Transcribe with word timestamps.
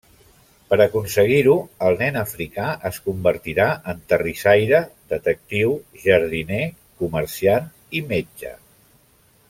Per 0.69 0.77
aconseguir-ho, 0.85 1.57
el 1.89 1.97
nen 1.99 2.17
africà 2.21 2.71
es 2.91 2.97
convertirà 3.09 3.67
en 3.93 4.01
terrissaire, 4.13 4.81
detectiu, 5.15 5.77
jardiner, 6.07 6.63
comerciant 7.05 7.69
i 8.01 8.07
metge. 8.15 8.57